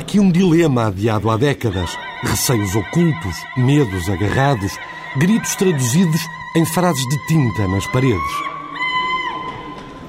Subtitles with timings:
[0.00, 1.90] aqui um dilema adiado há décadas.
[2.22, 4.72] Receios ocultos, medos agarrados,
[5.16, 6.20] gritos traduzidos
[6.56, 8.32] em frases de tinta nas paredes.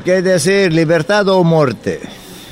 [0.04, 2.00] Quer dizer, liberdade ou morte?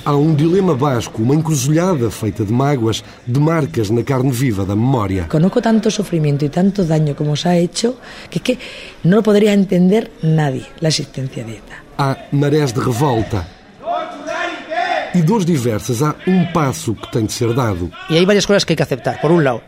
[0.05, 4.75] Há um dilema basco, uma encruzilhada feita de mágoas, de marcas na carne viva da
[4.75, 5.25] memória.
[5.29, 7.97] Conozco tanto sufrimiento y tanto daño como se ha hecho
[8.29, 8.57] que que
[9.03, 11.83] no lo podría entender nadie la existencia de ETA.
[11.97, 13.58] Há marés de revolta.
[15.13, 17.89] E dores diversas, há um passo que tem de ser dado.
[18.09, 19.19] Y hay varias cosas que hay que aceptar.
[19.21, 19.61] Por un lado,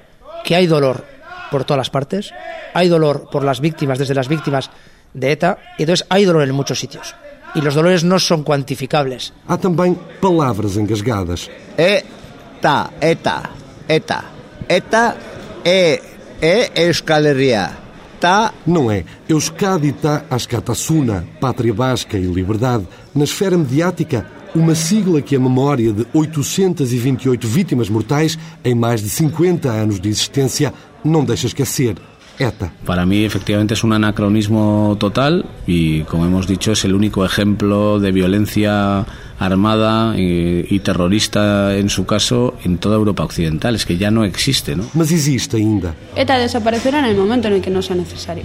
[0.44, 1.04] que hay dolor
[1.50, 2.32] por todas las partes,
[2.74, 4.70] hay dolor por las víctimas, desde las víctimas
[5.14, 7.16] de ETA, y entonces hay dolor en muchos sitios.
[7.54, 9.34] Y los dolores no son cuantificables.
[9.48, 11.50] Há também palavras engasgadas.
[11.78, 13.50] ETA, ETA,
[13.90, 14.24] ETA.
[14.70, 15.18] ETA
[15.66, 16.02] é,
[16.42, 17.82] é Euskal Herria.
[18.22, 19.04] Tá Não é?
[19.28, 22.88] Euskadi está Ascatasuna, Pátria Basca e Liberdade.
[23.16, 29.10] Na esfera mediática, uma sigla que a memória de 828 vítimas mortais em mais de
[29.10, 31.96] 50 anos de existência não deixa esquecer.
[32.40, 32.72] ETA.
[32.86, 38.00] Para mí, efectivamente, es un anacronismo total y, como hemos dicho, es el único ejemplo
[38.00, 39.06] de violencia
[39.38, 43.76] armada y, y terrorista, en su caso, en toda Europa Occidental.
[43.76, 44.86] Es que ya no existe, ¿no?
[44.94, 45.94] Mas existe ainda.
[46.16, 48.44] ETA desaparecerá en el momento en el que no sea necesario,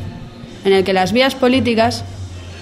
[0.64, 2.04] en el que las vías políticas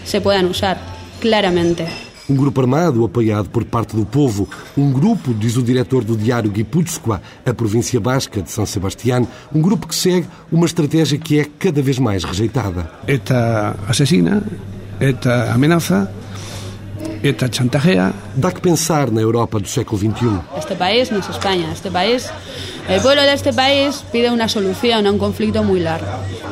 [0.05, 0.78] se puedan usar
[1.20, 1.87] claramente.
[2.28, 4.48] Um grupo armado apoiado por parte do povo.
[4.78, 9.61] Um grupo, diz o diretor do diário Guipúzcoa, a província basca de São Sebastián, um
[9.61, 12.91] grupo que segue uma estratégia que é cada vez mais rejeitada.
[13.06, 14.42] ETA asesina,
[14.98, 16.11] ETA amenaza,
[17.22, 18.14] ETA chantajea.
[18.34, 20.41] Dá que pensar na Europa do século XXI.
[20.56, 22.31] Este país no es España, este país,
[22.88, 26.06] el pueblo de este país pide una solución a un conflicto muy largo.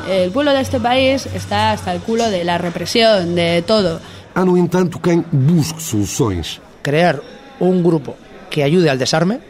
[0.07, 4.01] El pueblo de este país está hasta el culo de la represión, de todo.
[4.35, 6.61] Há, no entanto, quem busque soluções.
[6.83, 7.21] Crear
[7.61, 8.17] un grupo
[8.51, 9.41] que ayude al desarme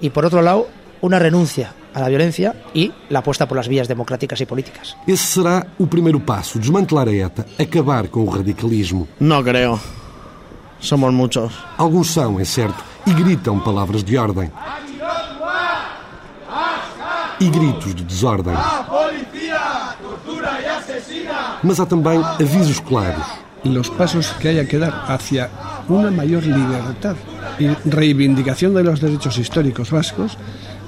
[0.00, 0.68] y, por otro lado,
[1.00, 4.96] una renuncia a la violencia y la apuesta por las vías democráticas y políticas.
[5.06, 9.08] Esse será o primeiro passo: desmantelar a ETA, acabar com o radicalismo.
[9.18, 9.80] No creo.
[10.78, 11.54] Somos muchos.
[11.78, 14.52] Alguns são, é certo, e gritam palavras de ordem.
[17.40, 18.54] E gritos de desordem.
[21.62, 23.45] Mas há também avisos claros.
[23.74, 25.50] Los pasos que haya que dar hacia
[25.88, 27.16] una mayor libertad
[27.58, 30.36] y reivindicación de los derechos históricos vascos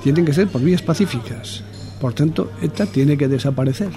[0.02, 1.62] tienen que ser por vías pacíficas.
[2.00, 3.90] Por tanto, ETA tiene que desaparecer.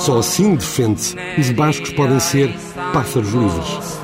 [0.00, 1.16] Só assim defende-se.
[1.38, 2.54] Os bascos podem ser
[2.92, 4.00] pássaros livres.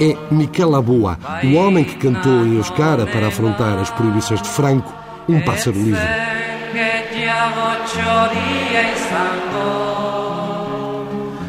[0.00, 4.94] É Miquel Aboa, o homem que cantou em Euskara para afrontar as proibições de Franco,
[5.28, 6.00] um pássaro livre.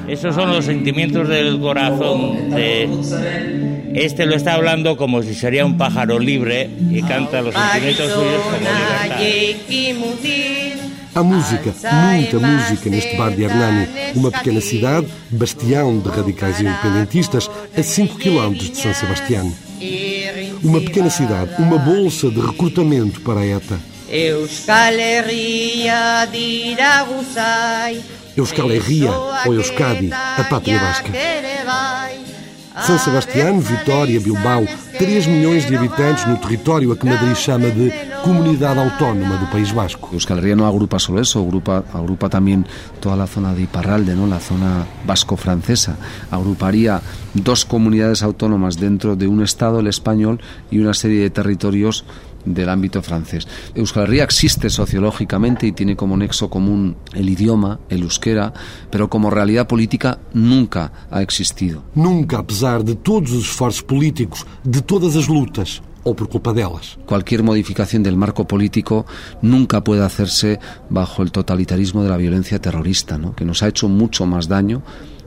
[0.07, 2.89] Esos son los sentimientos del corazón de...
[3.93, 8.41] Este lo está hablando como si sería un pájaro libre y canta los sentimientos suyos
[8.43, 9.17] como libertad.
[11.13, 17.49] Há música, muita música neste bar de Hernani, uma pequena cidade, bastião de radicais independentistas,
[17.77, 19.51] a 5 km de São Sebastião.
[20.63, 23.79] Uma pequena cidade, uma bolsa de recrutamento para a ETA.
[24.09, 28.01] Euskal Herria dira guzai
[28.35, 29.11] Euskal Herria
[29.45, 31.09] ou Euskadi, a pátria basca.
[32.85, 34.65] São Sebastião, Vitória, Bilbao,
[34.97, 37.91] 3 milhões de habitantes no território a que Madrid chama de
[38.23, 40.09] Comunidade Autónoma do País Basco.
[40.13, 42.65] Euskal Herria no agrupa solo eso, agrupa, agrupa también
[42.99, 44.27] toda la zona de Iparralde, ¿no?
[44.27, 45.97] la zona vasco-francesa.
[46.29, 47.01] Agruparía
[47.33, 52.05] dos comunidades autónomas dentro de un Estado, el español, y una serie de territorios
[52.45, 53.47] del ámbito francés.
[53.75, 58.53] Euskal Herria existe sociológicamente y tiene como nexo común el idioma, el euskera,
[58.89, 61.83] pero como realidad política nunca ha existido.
[61.95, 66.97] Nunca, apesar de todos os esforços políticos, de todas as lutas, ou por culpa delas.
[67.05, 69.05] Cualquier modificación del marco político
[69.41, 70.59] nunca puede hacerse
[70.89, 73.35] bajo el totalitarismo de la violencia terrorista, ¿no?
[73.35, 74.81] que nos ha hecho mucho más daño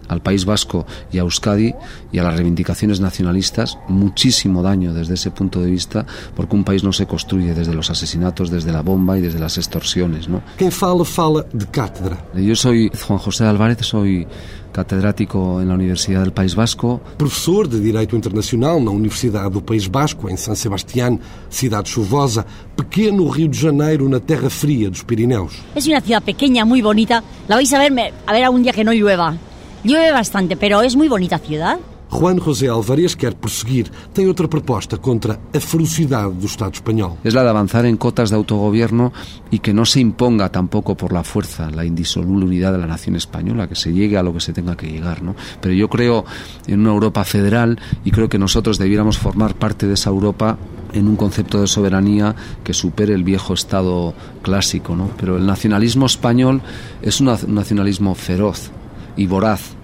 [0.08, 1.74] al País Vasco y a Euskadi
[2.12, 6.84] y a las reivindicaciones nacionalistas muchísimo daño desde ese punto de vista porque un país
[6.84, 10.28] no se construye desde los asesinatos, desde la bomba y desde las extorsiones.
[10.28, 10.42] ¿no?
[10.56, 12.24] Quem fala, fala de cátedra.
[12.34, 14.26] Yo soy Juan José Álvarez, soy
[14.72, 17.00] catedrático en la Universidad del País Vasco.
[17.18, 21.20] Professor de Direito Internacional na Universidade do País Basco, em São Sebastián,
[21.50, 25.52] cidade chuvosa, pequeno Rio de Janeiro na terra fria dos Pirineus.
[25.76, 27.22] Es una ciudad pequeña, muy bonita.
[27.48, 27.92] La vais a ver,
[28.26, 29.36] a ver algún día que no llueva.
[29.84, 31.78] Llueve bastante, pero es muy bonita ciudad.
[32.08, 33.90] Juan José Alvarez quer prosseguir.
[34.12, 37.16] Tem outra proposta contra a ferocidade do Estado espanhol.
[37.24, 39.12] Es la de avanzar en cotas de autogobierno
[39.50, 43.16] y que no se imponga tampoco por la fuerza la indisoluble unidad de la nación
[43.16, 45.22] española, que se llegue a lo que se tenga que llegar.
[45.22, 45.34] ¿no?
[45.62, 46.26] Pero yo creo
[46.66, 50.58] en una Europa federal y creo que nosotros debiéramos formar parte de esa Europa
[50.92, 54.12] en un concepto de soberanía que supere el viejo Estado
[54.42, 54.94] clásico.
[54.94, 55.08] ¿no?
[55.18, 56.60] Pero el nacionalismo español
[57.00, 58.70] es un nacionalismo feroz
[59.16, 59.74] y voraz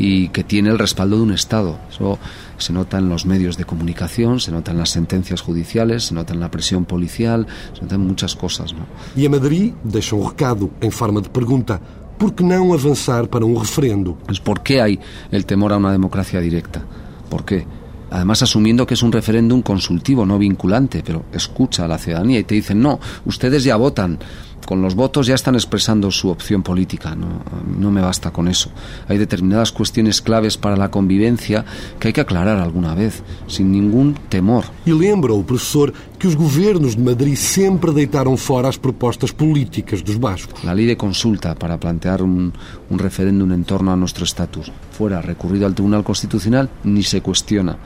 [0.00, 1.78] y que tiene el respaldo de un Estado.
[1.90, 2.18] Eso
[2.56, 6.32] se nota en los medios de comunicación, se nota en las sentencias judiciales, se nota
[6.32, 8.72] en la presión policial, se nota en muchas cosas.
[8.72, 8.86] ¿no?
[9.14, 11.80] E a Madrid deixa um recado em forma de pergunta.
[12.18, 14.16] Por que não avançar para um referendo?
[14.26, 15.00] Pues ¿Por qué hay
[15.30, 16.82] el temor a una democracia directa?
[17.28, 17.66] ¿Por qué?
[18.10, 22.44] Además, asumiendo que es un referéndum consultivo, no vinculante, pero escucha a la ciudadanía y
[22.44, 24.18] te dicen, no, ustedes ya votan,
[24.66, 27.14] con los votos ya están expresando su opción política.
[27.14, 27.42] No,
[27.78, 28.70] no me basta con eso.
[29.08, 31.64] Hay determinadas cuestiones claves para la convivencia
[31.98, 34.64] que hay que aclarar alguna vez, sin ningún temor.
[34.86, 40.04] E lembra o professor que os governos de Madrid sempre deitaram fora as propostas políticas
[40.04, 40.62] dos bascos.
[40.64, 42.52] La ley de consulta para plantear un,
[42.90, 47.76] un referéndum en torno a nuestro estatus fuera recurrido al Tribunal Constitucional ni se cuestiona.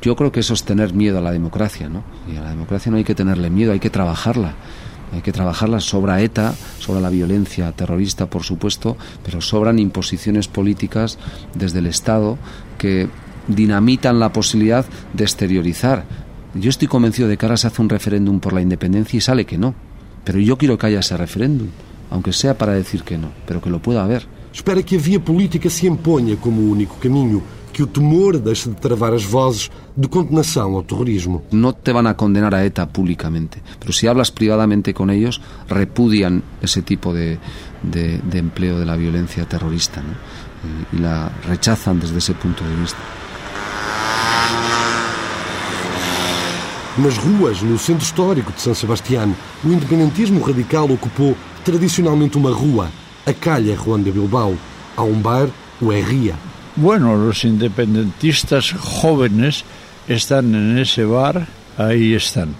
[0.00, 2.02] Yo creo que eso es tener miedo a la democracia, ¿no?
[2.32, 4.54] Y a la democracia no hay que tenerle miedo, hay que trabajarla.
[5.12, 11.18] Hay que trabajarla, sobra ETA, sobra la violencia terrorista, por supuesto, pero sobran imposiciones políticas
[11.54, 12.38] desde el Estado
[12.76, 13.08] que
[13.46, 14.84] dinamitan la posibilidad
[15.14, 16.04] de exteriorizar.
[16.54, 19.46] Yo estoy convencido de que ahora se hace un referéndum por la independencia y sale
[19.46, 19.74] que no.
[20.24, 21.68] Pero yo quiero que haya ese referéndum,
[22.10, 24.26] aunque sea para decir que no, pero que lo pueda haber.
[24.52, 27.40] Espera que a via política se imponha como único caminho,
[27.78, 31.44] que o temor deixe de travar as vozes de condenação ao terrorismo.
[31.52, 36.42] No te van a condenar a ETA públicamente, pero si hablas privadamente con ellos, repudian
[36.60, 37.38] ese tipo de,
[37.84, 40.10] de, de empleo de la violencia terrorista ¿no?
[40.66, 42.98] y, y la rechazan desde ese punto de vista.
[46.98, 52.90] Nas ruas, no centro histórico de San Sebastián, o independentismo radical ocupou tradicionalmente uma rua,
[53.24, 54.58] a calle Juan de Bilbao.
[54.96, 55.46] Há um bar,
[55.80, 56.34] o Herria.
[56.80, 59.64] Bueno, los independentistas jóvenes
[60.06, 62.54] están en ese bar, ahí están.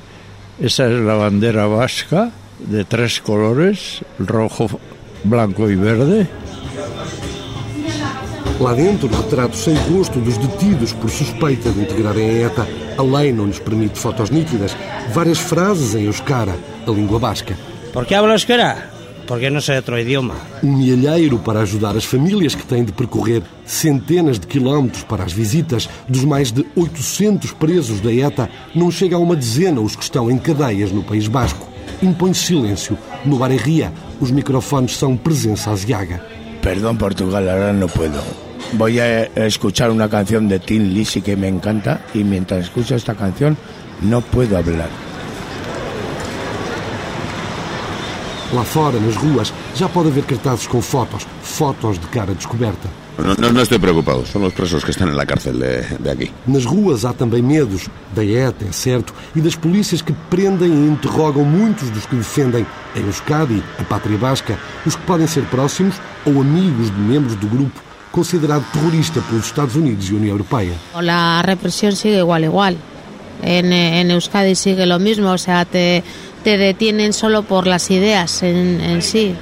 [0.60, 4.80] Esa es la bandera vasca de tres colores, rojo,
[5.22, 6.26] blanco y verde.
[8.58, 12.66] Lá dentro, retrato sem rosto dos detidos por suspeita de integrarem a ETA.
[12.98, 14.76] A lei não lhes permite fotos nítidas.
[15.14, 17.56] Várias frases em euskara, a língua basca.
[17.92, 18.97] ¿Por qué hablo euskera?
[19.28, 20.34] Porque no sé otro idioma.
[20.62, 25.34] Um milheiro para ajudar as famílias que têm de percorrer centenas de quilómetros para as
[25.34, 25.86] visitas.
[26.08, 30.30] Dos mais de 800 presos da ETA, não chega a uma dezena os que estão
[30.30, 31.68] em cadeias no País Basco.
[32.02, 32.96] Impõe silêncio.
[33.26, 36.24] No bar Herria, os microfones são presença aziaga.
[36.62, 38.22] Perdón, Portugal, ahora no puedo.
[38.72, 43.14] Voy a escuchar una canción de Tim Lisi que me encanta y mientras escucho esta
[43.14, 43.58] canción
[44.00, 45.07] no puedo hablar.
[48.52, 52.88] Lá fora, nas ruas, já pode haver cartazes com fotos, fotos de cara descoberta.
[53.18, 56.30] No, no estoy preocupado, son los presos que están en la cárcel de, de aquí.
[56.46, 60.86] Nas ruas há também medos, da ETA, é certo, e das polícias que prendem e
[60.86, 62.64] interrogam muitos dos que defendem
[62.94, 64.56] a Euskadi, a pátria basca,
[64.86, 69.76] os que podem ser próximos ou amigos de membros do grupo considerado terrorista pelos Estados
[69.76, 70.72] Unidos e União Europeia.
[71.00, 72.76] La represión sigue igual, igual.
[73.42, 76.02] En, en Euskadi sigue lo mismo, o sea, te,
[76.44, 79.34] te detienen solo por las ideas en, en sí.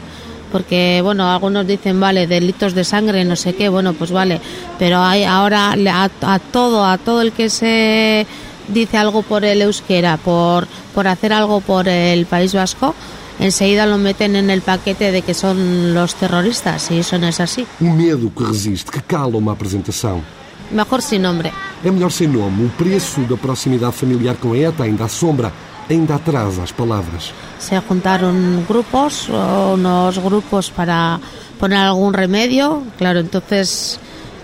[0.53, 4.41] Porque, bueno, algunos dicen, vale, delitos de sangre, no sé qué, bueno, pues vale.
[4.79, 8.27] Pero hay ahora a, a todo, a todo el que se
[8.69, 12.95] dice algo por el euskera, por, por hacer algo por el País Vasco,
[13.39, 17.41] enseguida lo meten en el paquete de que son los terroristas, y eso no es
[17.41, 17.67] así.
[17.81, 20.23] Um medo que resiste, que cala uma apresentação.
[20.71, 21.53] Mejor sin nombre.
[21.85, 22.65] É melhor sem nome.
[22.65, 25.53] O preço da proximidade familiar com a ETA ainda assombra,
[25.89, 27.33] ainda atrasa as palavras.
[27.59, 31.21] Se juntaron grupos, unos grupos para
[31.59, 32.83] poner algún remedio.
[32.99, 33.99] Claro, entonces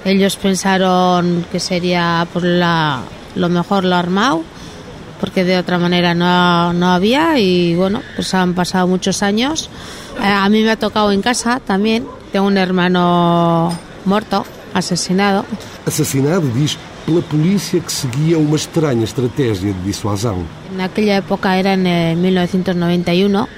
[0.05, 3.01] ellos pensaron que sería pues, la,
[3.35, 4.43] lo mejor lo armado,
[5.21, 7.39] porque de otra manera no, no había.
[7.39, 9.69] Y bueno, pues han pasado muchos años.
[10.21, 12.07] Eh, a mí me ha tocado en casa también.
[12.33, 13.73] Tengo un hermano
[14.05, 14.45] muerto,
[14.75, 15.45] asesinado.
[15.87, 20.45] Assassinado, diz, pela polícia que seguia uma estranha estratégia de dissuasão.
[20.73, 23.49] En aquella época era en eh, 1991.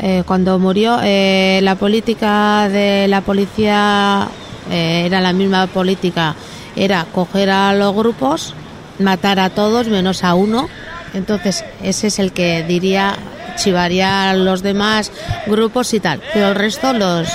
[0.00, 4.28] eh, cuando murió, eh, la política de la policía
[4.70, 6.34] eh, era la misma política,
[6.74, 8.54] era coger a los grupos,
[8.98, 10.68] matar a todos menos a uno.
[11.14, 13.14] Entonces ese es el que diría,
[13.56, 15.12] chivaría a los demás
[15.46, 17.28] grupos y tal, pero el resto los,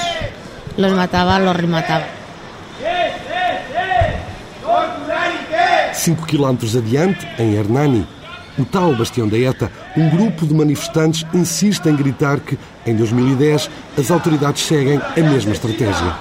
[0.77, 2.05] los mataba, los remataba.
[5.93, 8.05] Cinco quilómetros adiante, em Hernani,
[8.57, 13.69] o tal bastião da ETA, um grupo de manifestantes insiste em gritar que, em 2010,
[13.97, 16.15] as autoridades seguem a mesma estratégia.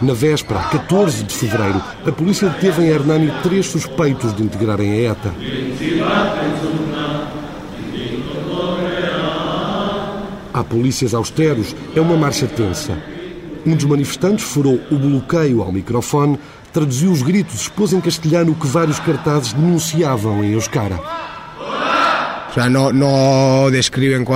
[0.00, 5.12] Na véspera, 14 de fevereiro, a polícia deteve em Hernani três suspeitos de integrarem a
[5.12, 5.32] ETA.
[10.52, 12.98] Há polícias austeros, é uma marcha tensa.
[13.64, 16.38] Um dos manifestantes furou o bloqueio ao microfone,
[16.72, 20.98] traduziu os gritos, expôs em castelhano o que vários cartazes denunciavam em euskara.
[22.54, 24.26] O no, no describen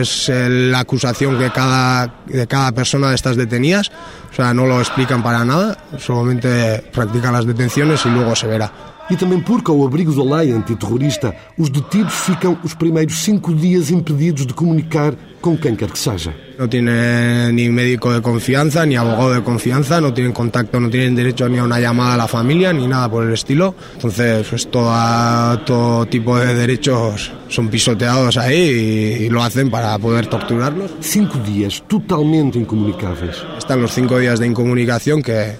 [0.00, 3.90] es la acusación que cada, de cada persona de estas detenidas,
[4.30, 8.93] o sea, no lo explican para nada, solamente practican las detenciones y luego se verá.
[9.10, 13.90] E também porque, ao abrigo da lei antiterrorista, os detidos ficam os primeiros cinco dias
[13.90, 16.34] impedidos de comunicar com quem quer que seja.
[16.58, 21.14] No tienen ni médico de confianza, ni abogado de confianza, no tienen contacto, no tienen
[21.14, 23.74] derecho ni a una llamada a la familia, ni nada por el estilo.
[23.94, 30.28] Entonces, pues toda, todo tipo de derechos son pisoteados y, y lo hacen para poder
[30.28, 30.92] torturarlos.
[31.00, 33.36] Cinco días totalmente incomunicáveis.
[33.58, 35.56] Están los cinco días de incomunicación que,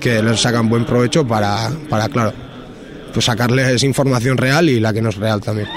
[0.00, 2.32] que les sacan buen provecho para, para claro,
[3.16, 5.68] pues sacarles información real y la que no es real también.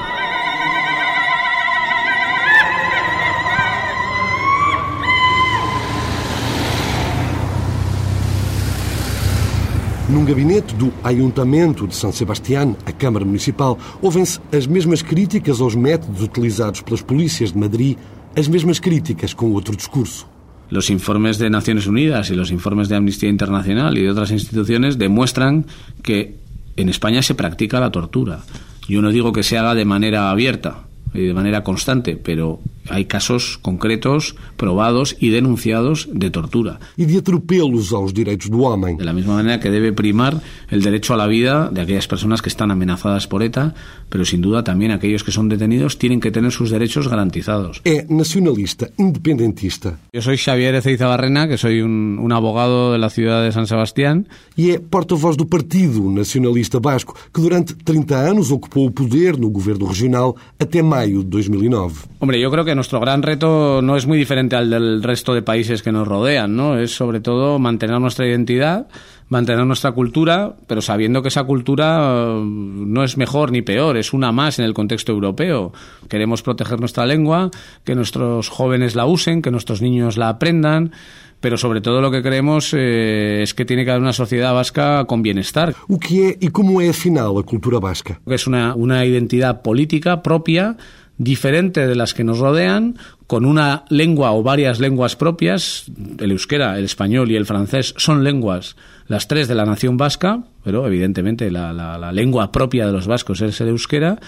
[10.09, 15.75] Num gabinete do Ayuntamento de São Sebastián, a Câmara Municipal, ouvem-se as mesmas críticas aos
[15.75, 17.95] métodos utilizados pelas polícias de Madrid,
[18.35, 20.27] as mesmas críticas com outro discurso.
[20.69, 24.97] Los informes de Naciones Unidas y los informes de Amnistía Internacional y de otras instituciones
[24.97, 25.65] demuestran
[26.03, 26.48] que
[26.81, 28.39] en España se practica la tortura.
[28.87, 33.57] Yo no digo que se haga de manera abierta de manera constante, pero hay casos
[33.61, 36.79] concretos, probados y denunciados de tortura.
[36.97, 38.97] E de atropelos aos direitos do homem.
[38.97, 42.41] De la misma manera que debe primar el derecho a la vida de aquellas personas
[42.41, 43.73] que están amenazadas por ETA,
[44.09, 47.81] pero sin duda también aquellos que son detenidos tienen que tener sus derechos garantizados.
[47.85, 49.99] É nacionalista, independentista.
[50.11, 53.67] Yo soy Xavier Ezeiza Barrena, que soy un, un abogado de la ciudad de San
[53.67, 54.27] Sebastián.
[54.57, 59.49] E é porta-voz do Partido Nacionalista Basco, que durante 30 anos ocupou o poder no
[59.49, 61.93] governo regional até de 2009.
[62.19, 65.41] Hombre, yo creo que nuestro gran reto no es muy diferente al del resto de
[65.41, 66.77] países que nos rodean, ¿no?
[66.77, 68.87] Es sobre todo mantener nuestra identidad,
[69.29, 74.11] mantener nuestra cultura, pero sabiendo que esa cultura eh, no es mejor ni peor, es
[74.13, 75.71] una más en el contexto europeo.
[76.09, 77.51] Queremos proteger nuestra lengua,
[77.83, 80.91] que nuestros jóvenes la usen, que nuestros niños la aprendan,
[81.39, 85.05] pero sobre todo lo que creemos eh, es que tiene que haber una sociedad vasca
[85.05, 85.75] con bienestar.
[85.87, 88.19] O que é e como é afinal a cultura basca?
[88.27, 90.75] Es una, una identidad política propia
[91.17, 92.97] diferente de las que nos rodean,
[93.29, 95.85] con una lengua o varias lenguas propias,
[96.17, 100.45] el euskera, el español y el francés son lenguas, las tres de la nación vasca,
[100.63, 104.19] pero evidentemente la, lengua propia de los vascos es el euskera,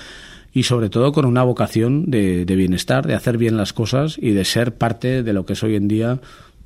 [0.54, 4.46] y sobre todo con una vocación de, bienestar, de hacer bien las cosas y de
[4.46, 6.20] ser parte de lo que es hoy en día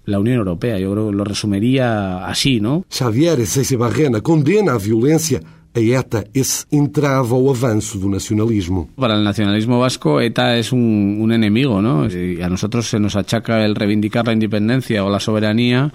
[0.03, 0.77] la Unión Europea.
[0.77, 2.83] Yo creo que lo resumiría así, ¿no?
[2.89, 3.39] Xavier
[3.77, 5.39] Barrena condena a violência
[5.75, 8.89] a ETA esse entrave ao avanço do nacionalismo.
[8.95, 12.07] Para el nacionalismo vasco, ETA es un, un enemigo, ¿no?
[12.07, 15.91] Y a nosotros se nos achaca el reivindicar la independencia o la soberanía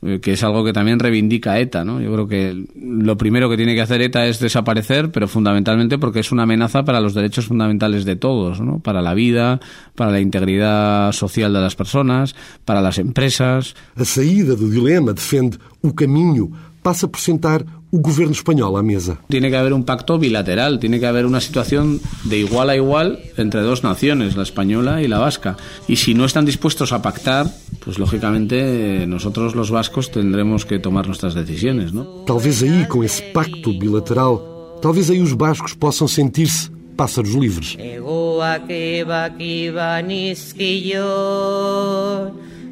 [0.00, 2.00] eh, que es algo que también reivindica ETA, ¿no?
[2.00, 6.20] Yo creo que lo primero que tiene que hacer ETA es desaparecer, pero fundamentalmente porque
[6.20, 8.78] es una amenaza para los derechos fundamentales de todos, ¿no?
[8.78, 9.58] Para la vida,
[9.96, 13.74] para la integridad social de las personas, para las empresas.
[13.96, 19.18] A saída do dilema defende o caminho, passa por sentar o governo espanhol à mesa.
[19.28, 23.20] Tiene que haber un pacto bilateral, tiene que haber una situación de igual a igual
[23.36, 25.56] entre dos naciones, la española y la vasca.
[25.86, 27.46] Y si no están dispuestos a pactar,
[27.84, 32.04] pues lógicamente nosotros los vascos tendremos que tomar nuestras decisiones, ¿no?
[32.26, 37.76] Talvez aí, com esse pacto bilateral, talvez aí os bascos possam sentir-se pássaros livres.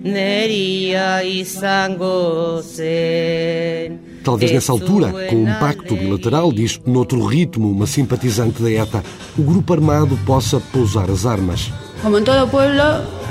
[0.06, 4.15] Neria izango zen.
[4.26, 9.04] Talvez nessa altura, com um pacto bilateral, diz noutro ritmo uma simpatizante da ETA,
[9.38, 11.70] o grupo armado possa pousar as armas.
[12.02, 12.82] Como en todo pueblo,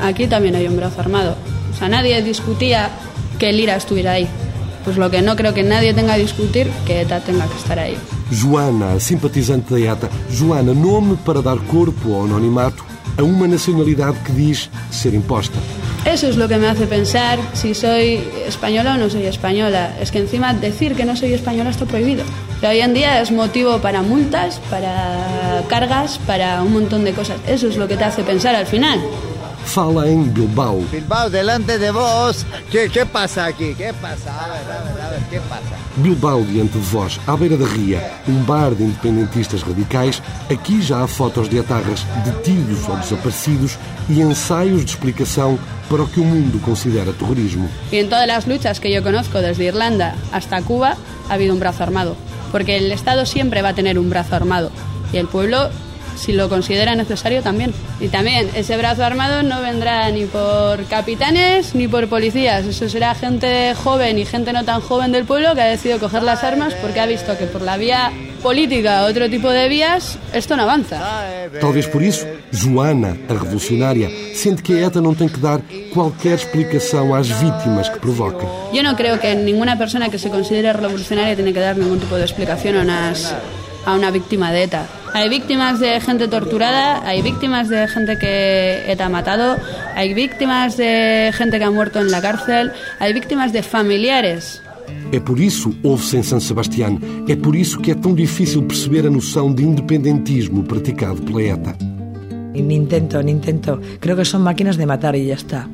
[0.02, 1.36] aquí también hay un brazo armado.
[1.74, 2.92] O sea, nadie discutía
[3.38, 4.25] que el IRA estuviera ahí.
[4.86, 7.78] Pues lo que no creo que nadie tenga a discutir, que ETA tenga que estar
[7.78, 7.98] ahí.
[8.32, 10.10] Joana, a simpatizante da ETA.
[10.32, 12.86] Joana, nome para dar corpo ao anonimato
[13.18, 15.60] a uma nacionalidade que diz ser imposta.
[16.05, 19.95] Eso es lo que me hace pensar si soy española o no soy española.
[20.00, 22.24] Es que encima decir que no soy española está prohibido.
[22.62, 27.38] Pero hoy en día es motivo para multas, para cargas, para un montón de cosas.
[27.47, 29.01] Eso es lo que te hace pensar al final.
[29.65, 30.81] fala em Bilbao.
[30.91, 32.45] Bilbao, delante de vos.
[32.71, 33.74] ¿Qué, qué pasa aquí?
[33.75, 34.31] ¿Qué pasa?
[34.31, 35.04] A ver, a ver.
[35.98, 40.22] Bilbao diante de vós, à beira da ria, um bar de independentistas radicais.
[40.51, 43.77] Aqui já há fotos de atarras detidos ou desaparecidos
[44.10, 45.58] e ensaios de explicação
[45.89, 47.70] para o que o mundo considera terrorismo.
[47.91, 50.98] En todas las luchas que yo conozco, desde Irlanda hasta Cuba,
[51.29, 52.15] ha habido un brazo armado.
[52.51, 54.72] Porque el Estado siempre va a tener un brazo armado.
[55.12, 55.70] Y el pueblo,
[56.15, 57.74] si lo considera necesario, también.
[58.00, 62.65] Y también, ese brazo armado no vendrá ni por capitanes ni por policías.
[62.65, 66.24] Eso será gente joven y gente no tan joven del pueblo que ha decidido coger
[66.24, 70.17] las armas porque ha visto que por la vía política o otro tipo de vías
[70.34, 70.98] esto no avanza.
[71.60, 75.62] Talvez por isso, Joana, a revolucionária, sente que a ETA não tem que dar
[75.93, 78.45] qualquer explicação às vítimas que provoca.
[78.74, 82.15] Yo no creo que ninguna persona que se considere revolucionaria tiene que dar ningún tipo
[82.15, 83.34] de explicación a, unas-
[83.86, 84.86] a una víctima de ETA.
[85.15, 89.55] Hay víctimas de gente torturada, hay víctimas de gente que ETA ha matado,
[89.95, 94.62] hay víctimas de gente que ha muerto en la cárcel, hay víctimas de familiares.
[95.13, 99.07] É por isso, ouve-se em San Sebastián, é por isso que é tão difícil perceber
[99.07, 101.77] a noção de independentismo praticado pela ETA.
[102.53, 103.79] Ni intento, ni intento.
[104.01, 105.69] Creo que son máquinas de matar y ya está.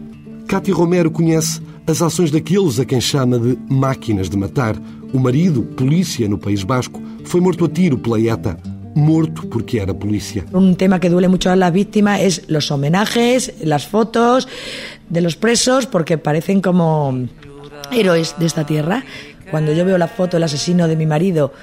[0.46, 4.76] Cátia Romero conhece as ações daqueles a quem chama de máquinas de matar.
[5.12, 8.71] O marido, polícia no País Basco, foi morto a tiro pela ETA.
[8.96, 10.46] Morto porque era polícia.
[10.52, 14.48] Un tema que duele mucho a las víctimas es los homenajes, las fotos
[15.10, 17.28] de los presos, porque parecen como
[17.92, 19.04] héroes de esta tierra.
[19.50, 21.54] Cuando yo veo la foto del asesino de mi marido,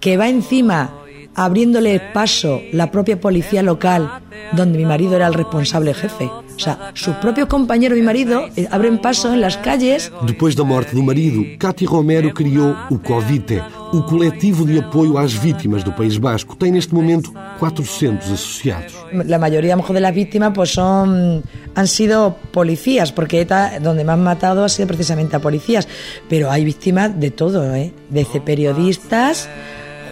[0.00, 0.92] que va encima
[1.34, 4.22] abriéndole paso la propia policía local,
[4.52, 6.30] donde mi marido era el responsable jefe.
[6.56, 10.64] O sea, sus propios compañeros mi marido eh, abren paso en las calles Depois da
[10.64, 15.92] morte do marido, Cátia Romero criou o COVITE, o coletivo de apoio às vítimas do
[15.92, 16.56] País Basco.
[16.56, 18.96] Tem neste momento 400 associados.
[19.12, 21.42] la mayoría a lo mejor de las víctimas pues son
[21.74, 25.88] han sido policías porque ETA donde me han matado ha sido precisamente a policías
[26.28, 27.92] pero hay víctimas de todo ¿eh?
[28.10, 29.48] desde periodistas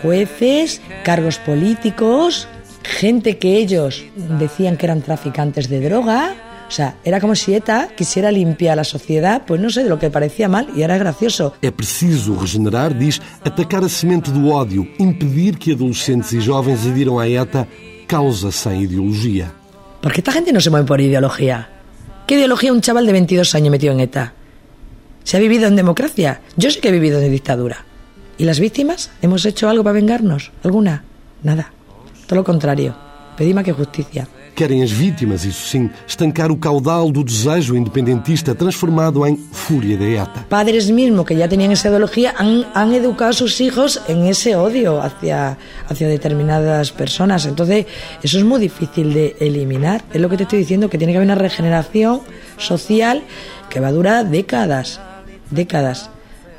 [0.03, 2.49] jueces cargos políticos
[2.85, 4.05] gente que ellos
[4.38, 6.35] decían que eran traficantes de droga
[6.68, 9.99] o sea, era como si ETA quisiera limpiar la sociedad, pues no sé, de lo
[9.99, 11.55] que parecía mal, y era gracioso.
[11.62, 17.18] É preciso regenerar, diz, atacar a semente do ódio, impedir que adolescentes e jovens adiram
[17.20, 17.68] à ETA,
[18.09, 19.53] causa sem ideologia.
[20.01, 21.68] Porque esta gente no se mueve por ideología.
[22.27, 24.33] ¿Qué ideología un chaval de 22 años metido en ETA?
[25.23, 26.40] ¿Se ha vivido en democracia?
[26.57, 27.85] Yo sí que he vivido en dictadura.
[28.37, 29.11] ¿Y las víctimas?
[29.23, 30.51] ¿Hemos hecho algo para vengarnos?
[30.64, 31.05] ¿Alguna?
[31.42, 31.73] Nada.
[32.27, 32.95] Todo lo contrario.
[33.37, 34.29] Pedí más que justicia.
[34.55, 40.05] Querem as vítimas, isso sim, estancar o caudal do desejo independentista transformado em fúria da
[40.05, 40.47] ETA.
[40.49, 44.55] Padres mismos que ya tenían esa ideología han, han educado a sus hijos en ese
[44.55, 45.59] odio hacia,
[45.89, 47.47] hacia determinadas personas.
[47.47, 47.87] Entonces,
[48.23, 50.05] eso es muy difícil de eliminar.
[50.13, 52.21] Es lo que te estoy diciendo, que tiene que haber una regeneración
[52.57, 53.25] social
[53.69, 55.01] que va a durar décadas.
[55.51, 56.11] Décadas.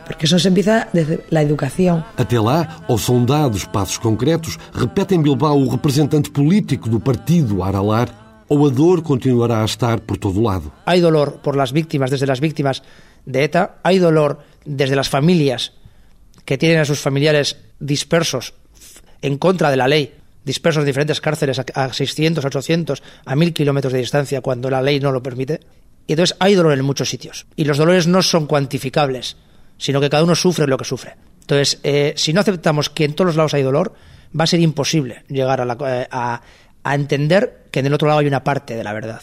[0.05, 2.05] Porque eso se empieza desde la educación.
[2.15, 7.63] Até lá, ou são dados passos concretos, repete em Bilbao o representante político do partido
[7.63, 10.71] Aralar, ou a dor continuará a estar por todo lado.
[10.85, 12.83] Hay dolor por las víctimas, desde las víctimas
[13.25, 15.73] de ETA, hay dolor desde las familias
[16.45, 18.53] que tienen a sus familiares dispersos
[19.21, 20.13] en contra de la ley,
[20.43, 24.81] dispersos en diferentes cárceles a a 600, 800, a 1000 kilómetros de distancia cuando la
[24.81, 25.61] ley no lo permite.
[26.07, 27.47] Y entonces hay dolor en muchos sitios.
[27.55, 29.37] Y los dolores no son cuantificables,
[29.77, 31.15] sino que cada uno sufre lo que sufre.
[31.41, 33.93] Entonces, eh, si no aceptamos que en todos los lados hay dolor,
[34.37, 36.41] va a ser imposible llegar a, la- eh, a-
[36.83, 39.21] a entender que en el otro lado hay una parte de la verdad.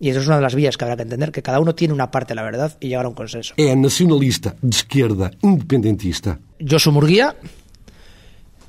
[0.00, 1.92] Y eso es una de las vías que habrá que entender, que cada uno tiene
[1.92, 3.54] una parte de la verdad y llegar a un consenso.
[3.58, 6.38] É nacionalista, de esquerda, independentista.
[6.62, 7.34] Josu Murguía,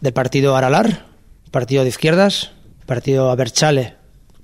[0.02, 1.06] del partido Aralar,
[1.52, 2.52] partido de izquierdas,
[2.88, 3.96] partido Aberchale,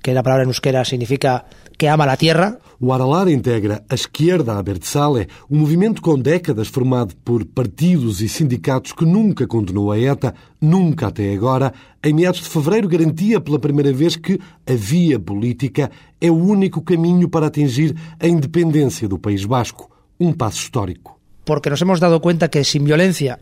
[0.05, 1.45] que la palabra en euskera significa
[1.79, 2.59] que ama la tierra.
[2.79, 8.93] O Aralar integra a esquerda Abertzale, um movimento com décadas formado por partidos e sindicatos
[8.93, 11.73] que nunca condenou a ETA, nunca até agora.
[12.03, 15.89] Em meados de fevereiro garantia pela primeira vez que a via política
[16.21, 19.89] é o único caminho para atingir a independência do País Basco.
[20.19, 21.15] Um passo histórico.
[21.45, 23.39] porque nos hemos dado cuenta que sin violencia,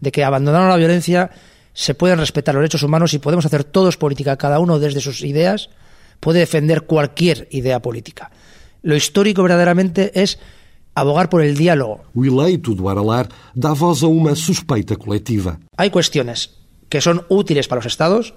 [0.00, 1.30] de que abandonando la violencia,
[1.72, 5.22] se pueden respetar los derechos humanos y podemos hacer todos política, cada uno desde sus
[5.22, 5.68] ideas,
[6.20, 8.30] puede defender cualquier idea política.
[8.82, 10.38] Lo histórico verdaderamente es
[10.94, 12.02] abogar por el diálogo.
[12.14, 15.58] O eleito do Aralar dá voz a uma suspeita coletiva.
[15.76, 16.56] Hay cuestiones
[16.88, 18.34] que son útiles para los estados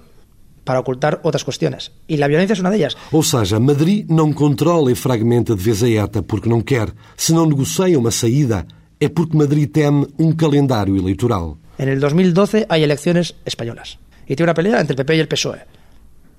[0.64, 1.92] para ocultar otras cuestiones.
[2.06, 2.96] Y la violencia es una de ellas.
[3.10, 6.92] Ou seja, Madrid não controla e fragmenta de vez a ETA porque não quer.
[7.16, 8.66] Se não negocia uma saída,
[9.00, 11.58] é porque Madrid teme um calendário eleitoral.
[11.78, 13.98] En el 2012 hay elecciones españolas.
[14.26, 15.60] Y tiene una pelea entre el PP y el PSOE.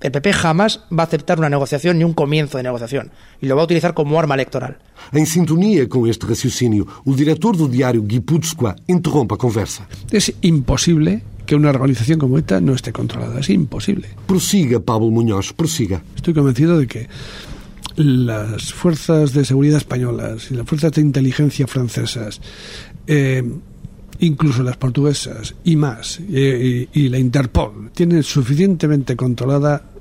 [0.02, 3.54] El PP jamás va a aceptar una negociación ni un comienzo de negociación y lo
[3.54, 4.76] va a utilizar como arma electoral.
[5.12, 9.86] Em sintonia com este raciocínio, o diretor do diário Guipúzcoa interrompe a conversa.
[10.10, 13.40] Es imposible que una organización como ETA no esté controlada.
[13.40, 14.08] Es imposible.
[14.26, 16.02] Prosiga, Pablo Muñoz, prosiga.
[16.16, 17.08] Estoy convencido de que
[17.96, 22.40] las fuerzas de seguridad españolas y las fuerzas de inteligencia francesas,
[23.06, 23.42] eh,
[24.20, 29.91] incluso las portuguesas y más, eh, y, y la Interpol, tienen suficientemente controlada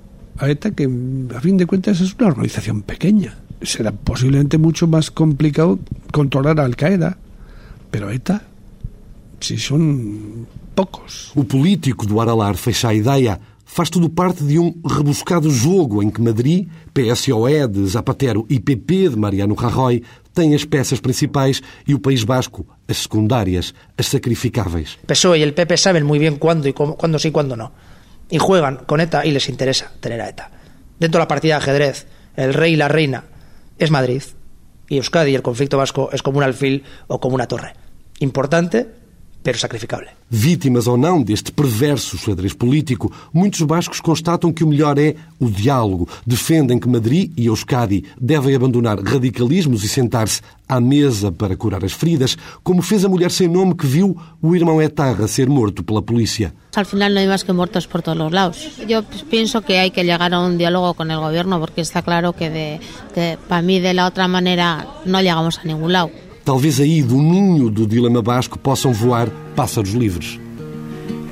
[0.41, 0.89] a ETA que,
[1.35, 3.37] a fin de cuentas, es una organización pequeña.
[3.61, 5.77] Será posiblemente mucho más complicado
[6.11, 7.17] controlar a Al-Qaeda,
[7.91, 8.41] pero ETA,
[9.39, 11.31] si son pocos.
[11.35, 13.39] O político do Aralar fecha a ideia.
[13.63, 19.09] Faz tudo parte de um rebuscado jogo em que Madrid, PSOE de Zapatero e PP
[19.09, 24.97] de Mariano Rajoy têm as peças principais e o País Basco as secundárias, as sacrificáveis.
[25.07, 27.71] PSOE y el PP saben muy bien cuándo y cómo, cuándo sí y cuándo no.
[28.31, 30.49] Y juegan con ETA y les interesa tener a ETA.
[30.99, 33.25] Dentro de la partida de ajedrez, el rey y la reina
[33.77, 34.23] es Madrid
[34.87, 37.73] y Euskadi y el conflicto vasco es como un alfil o como una torre.
[38.19, 38.87] Importante,
[39.43, 40.09] pero sacrificable.
[40.29, 45.49] Vítimas ou não deste perverso xadrez político, muitos bascos constatam que o melhor é o
[45.49, 46.07] diálogo.
[46.25, 51.91] Defendem que Madrid e Euskadi devem abandonar radicalismos e sentar-se à mesa para curar as
[51.91, 56.01] feridas, como fez a mulher sem nome que viu o irmão Etarra ser morto pela
[56.01, 56.53] polícia.
[56.75, 58.69] Al final no hay más que muertos por todos los lados.
[58.87, 62.31] Yo pienso que hay que llegar a un diálogo con el gobierno porque está claro
[62.31, 62.79] que, de,
[63.13, 66.11] que para mí de la otra manera no llegamos a ningún lado.
[66.43, 70.39] Talvez aí do ninho do dilema basco possam voar pássaros livres.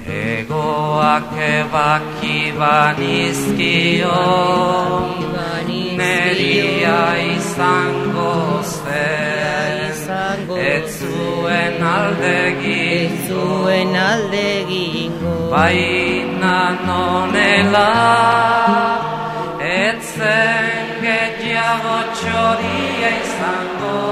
[0.07, 4.09] Egoak ebaki banizkio
[5.97, 7.01] Neria
[7.35, 9.69] izango zen
[10.57, 12.39] Ez zuen alde
[13.27, 15.49] zuen alde gingo.
[15.51, 17.91] Baina nonela
[19.59, 24.08] Ez zen gehiago txoria izango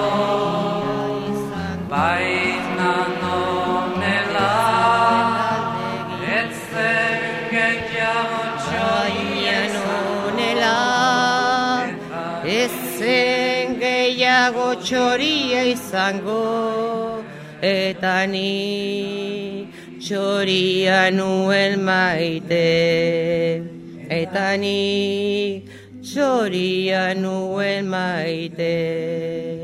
[14.88, 17.20] txoria izango
[17.60, 19.68] Eta ni
[20.00, 22.64] txoria nuen maite.
[24.08, 25.64] Eta ni
[26.06, 29.57] txoria nuen maite